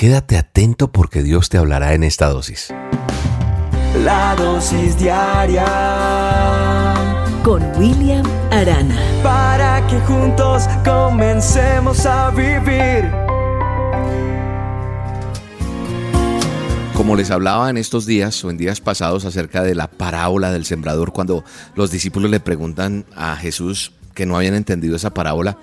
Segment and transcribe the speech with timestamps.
[0.00, 2.72] Quédate atento porque Dios te hablará en esta dosis.
[4.02, 5.66] La dosis diaria
[7.44, 8.98] con William Arana.
[9.22, 13.10] Para que juntos comencemos a vivir.
[16.94, 20.64] Como les hablaba en estos días o en días pasados acerca de la parábola del
[20.64, 21.44] sembrador, cuando
[21.74, 25.58] los discípulos le preguntan a Jesús que no habían entendido esa parábola,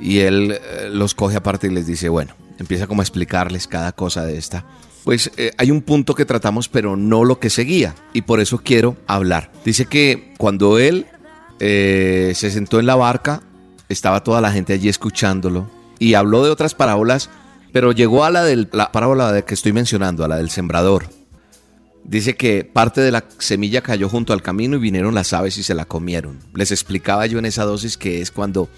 [0.00, 3.92] y él eh, los coge aparte y les dice, bueno, empieza como a explicarles cada
[3.92, 4.64] cosa de esta.
[5.02, 8.60] Pues eh, hay un punto que tratamos, pero no lo que seguía, y por eso
[8.62, 9.50] quiero hablar.
[9.64, 11.06] Dice que cuando él
[11.58, 13.42] eh, se sentó en la barca,
[13.88, 17.30] estaba toda la gente allí escuchándolo, y habló de otras parábolas,
[17.72, 21.06] pero llegó a la de la parábola de que estoy mencionando, a la del sembrador.
[22.04, 25.62] Dice que parte de la semilla cayó junto al camino y vinieron las aves y
[25.62, 26.40] se la comieron.
[26.54, 28.68] Les explicaba yo en esa dosis que es cuando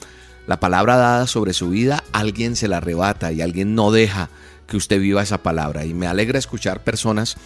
[0.46, 4.28] la palabra dada sobre su vida, alguien se la arrebata y alguien no deja
[4.66, 5.84] que usted viva esa palabra.
[5.84, 7.36] Y me alegra escuchar personas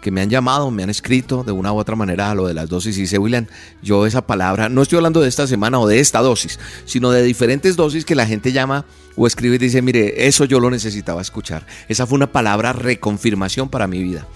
[0.00, 2.54] que me han llamado, me han escrito de una u otra manera a lo de
[2.54, 3.46] las dosis y dice, William,
[3.82, 7.22] yo esa palabra, no estoy hablando de esta semana o de esta dosis, sino de
[7.22, 8.86] diferentes dosis que la gente llama
[9.16, 11.66] o escribe y dice, mire, eso yo lo necesitaba escuchar.
[11.88, 14.26] Esa fue una palabra reconfirmación para mi vida.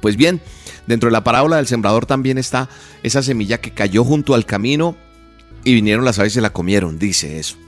[0.00, 0.42] Pues bien,
[0.86, 2.68] dentro de la parábola del sembrador también está
[3.02, 4.96] esa semilla que cayó junto al camino
[5.64, 7.63] y vinieron las aves y se la comieron, dice eso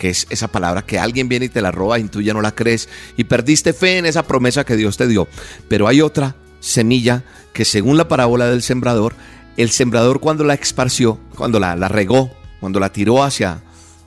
[0.00, 2.40] que es esa palabra que alguien viene y te la roba y tú ya no
[2.40, 5.28] la crees y perdiste fe en esa promesa que Dios te dio.
[5.68, 9.14] Pero hay otra semilla que según la parábola del sembrador,
[9.58, 13.62] el sembrador cuando la esparció, cuando la, regó, cuando la tiró hacia,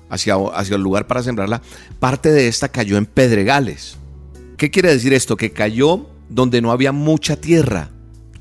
[0.09, 1.61] hacia, hacia el lugar para sembrarla,
[1.99, 3.97] parte de esta cayó en pedregales.
[4.57, 5.37] ¿Qué quiere decir esto?
[5.37, 7.91] Que cayó donde no había mucha tierra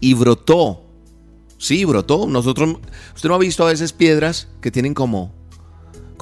[0.01, 0.87] y brotó.
[1.59, 2.27] Sí, brotó.
[2.27, 2.77] Nosotros,
[3.15, 5.35] usted no ha visto a veces piedras que tienen como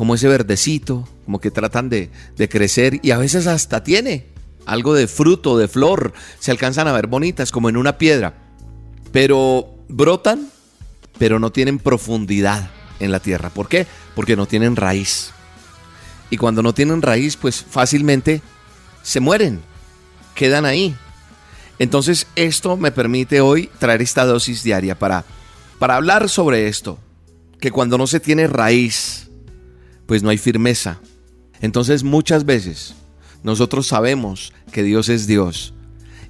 [0.01, 2.11] como ese verdecito, como que tratan de,
[2.51, 4.27] crecer y a veces hasta tiene
[4.67, 8.35] algo de fruto, de flor, se alcanzan a ver bonitas como en una piedra,
[9.13, 10.49] pero brotan,
[11.21, 13.51] pero no tienen profundidad en la tierra.
[13.51, 13.87] ¿Por qué?
[14.17, 15.31] Porque no tienen raíz.
[16.31, 18.43] Y cuando no tienen raíz, pues fácilmente
[19.05, 19.61] se mueren,
[20.35, 20.97] quedan ahí.
[21.79, 25.25] Entonces esto me permite hoy traer esta dosis diaria para,
[25.79, 26.99] para hablar sobre esto,
[27.61, 29.31] que cuando no se tiene raíz,
[30.11, 30.99] pues no hay firmeza.
[31.61, 32.95] Entonces muchas veces
[33.43, 35.75] nosotros sabemos que Dios es Dios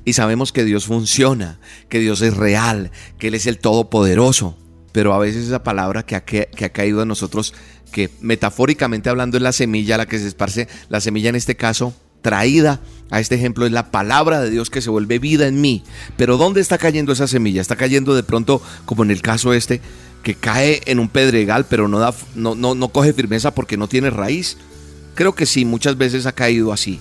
[0.05, 1.59] y sabemos que Dios funciona,
[1.89, 4.57] que Dios es real, que Él es el Todopoderoso.
[4.93, 7.55] Pero a veces esa palabra que ha, que ha caído en nosotros,
[7.93, 11.95] que metafóricamente hablando es la semilla la que se esparce, la semilla en este caso
[12.23, 12.81] traída
[13.11, 15.83] a este ejemplo es la palabra de Dios que se vuelve vida en mí.
[16.17, 17.61] Pero ¿dónde está cayendo esa semilla?
[17.61, 19.81] Está cayendo de pronto, como en el caso este,
[20.23, 23.89] que cae en un pedregal, pero no, da, no, no, no coge firmeza porque no
[23.89, 24.59] tiene raíz.
[25.21, 26.99] Creo que sí, muchas veces ha caído así.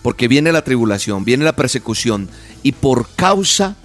[0.00, 2.30] Porque viene la tribulación, viene la persecución
[2.62, 3.76] y por causa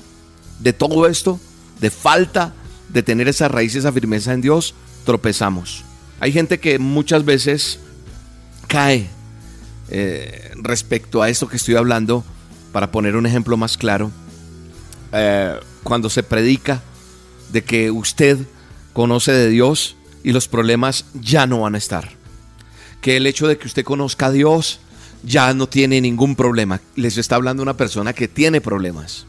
[0.60, 1.38] de todo esto,
[1.82, 2.54] de falta
[2.88, 4.74] de tener esa raíz, esa firmeza en Dios,
[5.06, 5.84] tropezamos.
[6.22, 7.78] Hay gente que muchas veces
[8.68, 9.10] cae
[9.90, 12.24] eh, respecto a esto que estoy hablando,
[12.72, 14.12] para poner un ejemplo más claro,
[15.12, 16.82] eh, cuando se predica
[17.52, 18.38] de que usted
[18.94, 22.23] conoce de Dios y los problemas ya no van a estar.
[23.04, 24.80] Que el hecho de que usted conozca a Dios
[25.24, 26.80] ya no tiene ningún problema.
[26.96, 29.26] Les está hablando una persona que tiene problemas.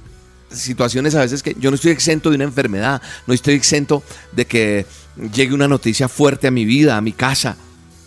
[0.48, 4.46] Situaciones a veces que yo no estoy exento de una enfermedad, no estoy exento de
[4.46, 4.86] que
[5.34, 7.56] llegue una noticia fuerte a mi vida, a mi casa.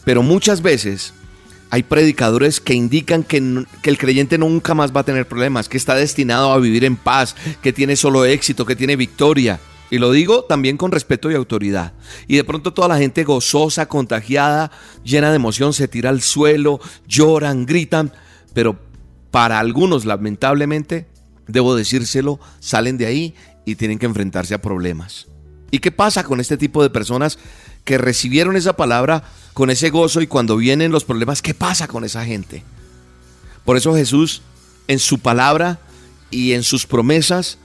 [0.05, 1.13] Pero muchas veces
[1.69, 5.75] hay predicadores que indican que, que, el creyente nunca más va a tener problemas, que
[5.75, 9.59] está destinado a vivir en paz, que tiene solo éxito, que tiene victoria.
[9.89, 11.93] Y lo digo también con respeto y autoridad.
[12.27, 14.71] Y de pronto toda la gente gozosa, contagiada,
[15.03, 18.11] llena de emoción, se tira al suelo, lloran, gritan.
[18.53, 18.77] Pero
[19.31, 21.07] para algunos, lamentablemente,
[21.47, 25.27] debo decírselo, salen de ahí y tienen que enfrentarse a problemas.
[25.71, 27.39] ¿Y qué pasa con este tipo de personas
[27.83, 29.23] que recibieron esa palabra
[29.53, 32.63] con ese gozo y cuando vienen los problemas, qué pasa con esa gente?
[33.65, 34.41] Por eso Jesús
[34.87, 35.79] en su palabra
[36.31, 37.57] y en sus promesas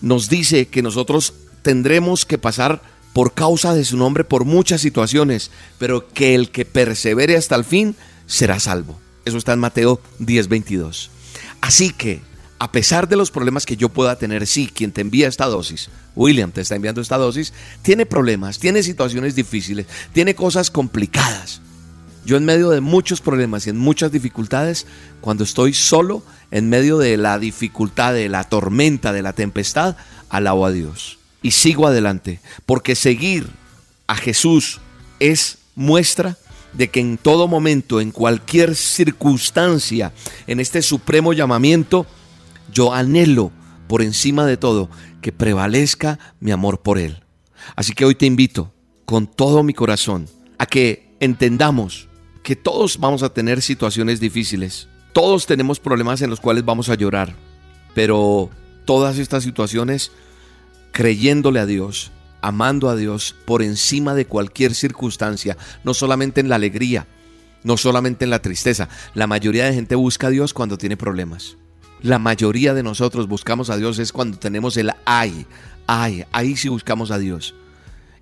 [0.00, 5.50] nos dice que nosotros tendremos que pasar por causa de su nombre por muchas situaciones,
[5.78, 7.96] pero que el que persevere hasta el fin
[8.26, 8.98] será salvo.
[9.24, 11.10] Eso está en Mateo 10:22.
[11.60, 12.20] Así que,
[12.58, 15.90] a pesar de los problemas que yo pueda tener, sí, quien te envía esta dosis,
[16.14, 17.52] William te está enviando esta dosis,
[17.82, 21.60] tiene problemas, tiene situaciones difíciles, tiene cosas complicadas.
[22.24, 24.86] Yo en medio de muchos problemas y en muchas dificultades,
[25.22, 29.96] cuando estoy solo, en medio de la dificultad, de la tormenta, de la tempestad,
[30.28, 33.48] alabo a Dios y sigo adelante, porque seguir
[34.06, 34.80] a Jesús
[35.18, 36.36] es muestra
[36.72, 40.12] de que en todo momento, en cualquier circunstancia,
[40.46, 42.06] en este supremo llamamiento,
[42.72, 43.50] yo anhelo
[43.88, 44.88] por encima de todo
[45.20, 47.22] que prevalezca mi amor por Él.
[47.76, 48.72] Así que hoy te invito
[49.04, 50.28] con todo mi corazón
[50.58, 52.08] a que entendamos
[52.42, 56.94] que todos vamos a tener situaciones difíciles, todos tenemos problemas en los cuales vamos a
[56.94, 57.34] llorar,
[57.94, 58.48] pero
[58.84, 60.12] todas estas situaciones
[60.92, 62.10] creyéndole a Dios,
[62.42, 67.06] amando a Dios por encima de cualquier circunstancia, no solamente en la alegría,
[67.62, 68.88] no solamente en la tristeza.
[69.14, 71.56] La mayoría de gente busca a Dios cuando tiene problemas.
[72.02, 75.46] La mayoría de nosotros buscamos a Dios es cuando tenemos el ay,
[75.86, 77.54] ay, ahí sí buscamos a Dios.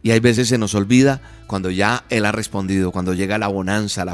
[0.03, 4.05] Y hay veces se nos olvida cuando ya Él ha respondido, cuando llega la bonanza,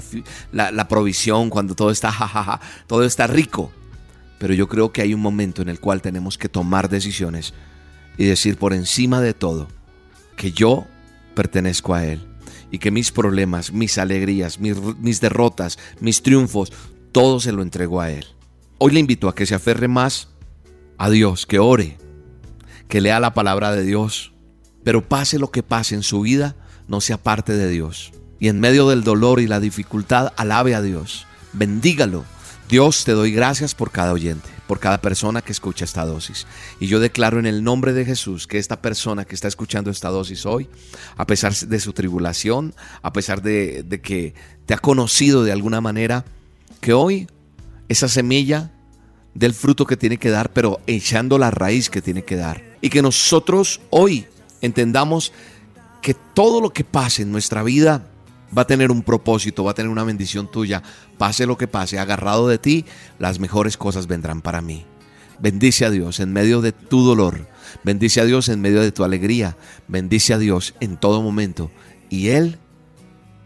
[0.52, 3.70] la, provisión, cuando todo está jajaja, todo está rico.
[4.38, 7.54] Pero yo creo que hay un momento en el cual tenemos que tomar decisiones
[8.16, 9.68] y decir por encima de todo
[10.36, 10.86] que yo
[11.34, 12.26] pertenezco a Él
[12.70, 16.72] y que mis problemas, mis alegrías, mis, mis derrotas, mis triunfos,
[17.12, 18.26] todo se lo entrego a Él.
[18.78, 20.28] Hoy le invito a que se aferre más
[20.98, 21.98] a Dios, que ore,
[22.88, 24.32] que lea la palabra de Dios,
[24.82, 26.56] pero pase lo que pase en su vida,
[26.88, 28.12] no se aparte de Dios.
[28.38, 32.24] Y en medio del dolor y la dificultad, alabe a Dios, bendígalo.
[32.68, 36.46] Dios, te doy gracias por cada oyente, por cada persona que escucha esta dosis.
[36.80, 40.08] Y yo declaro en el nombre de Jesús que esta persona que está escuchando esta
[40.08, 40.68] dosis hoy,
[41.16, 44.34] a pesar de su tribulación, a pesar de, de que
[44.66, 46.24] te ha conocido de alguna manera,
[46.80, 47.26] que hoy
[47.88, 48.70] esa semilla
[49.34, 52.62] del fruto que tiene que dar, pero echando la raíz que tiene que dar.
[52.80, 54.26] Y que nosotros hoy
[54.60, 55.32] entendamos
[56.00, 58.06] que todo lo que pase en nuestra vida
[58.56, 60.82] va a tener un propósito, va a tener una bendición tuya.
[61.18, 62.84] Pase lo que pase, agarrado de ti,
[63.18, 64.84] las mejores cosas vendrán para mí.
[65.40, 67.48] Bendice a Dios en medio de tu dolor.
[67.82, 69.56] Bendice a Dios en medio de tu alegría.
[69.88, 71.70] Bendice a Dios en todo momento.
[72.08, 72.58] Y Él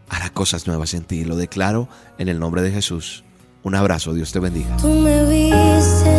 [0.07, 1.25] hará cosas nuevas en ti.
[1.25, 3.23] Lo declaro en el nombre de Jesús.
[3.63, 4.77] Un abrazo, Dios te bendiga.
[4.77, 6.18] Tú me viste,